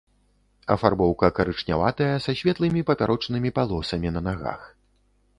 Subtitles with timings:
[0.75, 4.61] Афарбоўка карычняватая са светлымі папярочнымі палосамі на нагах.